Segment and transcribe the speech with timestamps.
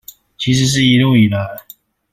[0.35, 1.45] 其實是一路以來